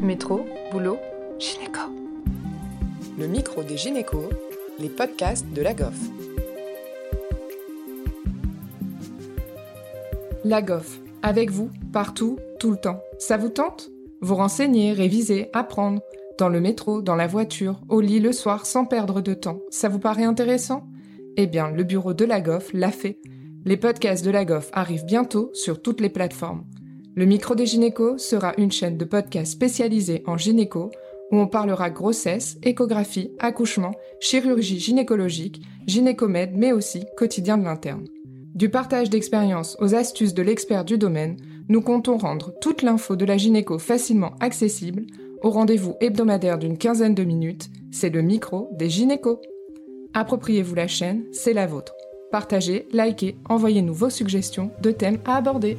Métro, 0.00 0.44
boulot, 0.70 0.98
gynéco. 1.38 1.80
Le 3.18 3.26
micro 3.26 3.62
des 3.62 3.78
gynécos, 3.78 4.28
les 4.78 4.90
podcasts 4.90 5.46
de 5.54 5.62
la 5.62 5.72
GOF. 5.72 5.98
La 10.44 10.60
GOF, 10.60 11.00
avec 11.22 11.50
vous, 11.50 11.70
partout, 11.92 12.38
tout 12.60 12.70
le 12.70 12.76
temps. 12.76 13.00
Ça 13.18 13.38
vous 13.38 13.48
tente? 13.48 13.90
Vous 14.20 14.34
renseigner, 14.34 14.92
réviser, 14.92 15.48
apprendre. 15.54 16.02
Dans 16.38 16.50
le 16.50 16.60
métro, 16.60 17.00
dans 17.00 17.16
la 17.16 17.26
voiture, 17.26 17.80
au 17.88 18.02
lit 18.02 18.20
le 18.20 18.32
soir, 18.32 18.66
sans 18.66 18.84
perdre 18.84 19.22
de 19.22 19.32
temps. 19.32 19.60
Ça 19.70 19.88
vous 19.88 19.98
paraît 19.98 20.24
intéressant? 20.24 20.86
Eh 21.38 21.46
bien, 21.46 21.70
le 21.70 21.84
bureau 21.84 22.12
de 22.12 22.26
la 22.26 22.42
GOF 22.42 22.70
l'a 22.74 22.90
fait. 22.90 23.18
Les 23.64 23.78
podcasts 23.78 24.24
de 24.24 24.30
la 24.30 24.44
GOF 24.44 24.68
arrivent 24.74 25.06
bientôt 25.06 25.50
sur 25.54 25.80
toutes 25.80 26.02
les 26.02 26.10
plateformes. 26.10 26.64
Le 27.16 27.24
micro 27.24 27.54
des 27.54 27.64
gynécos 27.64 28.18
sera 28.18 28.52
une 28.58 28.70
chaîne 28.70 28.98
de 28.98 29.06
podcasts 29.06 29.52
spécialisée 29.52 30.22
en 30.26 30.36
gynéco 30.36 30.90
où 31.32 31.38
on 31.38 31.46
parlera 31.46 31.88
grossesse, 31.88 32.58
échographie, 32.62 33.32
accouchement, 33.38 33.94
chirurgie 34.20 34.78
gynécologique, 34.78 35.62
gynécomède, 35.86 36.52
mais 36.54 36.72
aussi 36.72 37.04
quotidien 37.16 37.56
de 37.56 37.64
l'interne. 37.64 38.04
Du 38.54 38.68
partage 38.68 39.08
d'expériences 39.08 39.78
aux 39.80 39.94
astuces 39.94 40.34
de 40.34 40.42
l'expert 40.42 40.84
du 40.84 40.98
domaine, 40.98 41.38
nous 41.70 41.80
comptons 41.80 42.18
rendre 42.18 42.52
toute 42.60 42.82
l'info 42.82 43.16
de 43.16 43.24
la 43.24 43.38
gynéco 43.38 43.78
facilement 43.78 44.34
accessible 44.40 45.06
au 45.42 45.48
rendez-vous 45.50 45.96
hebdomadaire 46.00 46.58
d'une 46.58 46.76
quinzaine 46.76 47.14
de 47.14 47.24
minutes, 47.24 47.70
c'est 47.92 48.10
le 48.10 48.20
micro 48.20 48.68
des 48.72 48.90
gynécos. 48.90 49.38
Appropriez-vous 50.12 50.74
la 50.74 50.86
chaîne, 50.86 51.24
c'est 51.32 51.54
la 51.54 51.66
vôtre. 51.66 51.94
Partagez, 52.30 52.86
likez, 52.92 53.36
envoyez-nous 53.48 53.94
vos 53.94 54.10
suggestions 54.10 54.70
de 54.82 54.90
thèmes 54.90 55.18
à 55.24 55.36
aborder. 55.36 55.78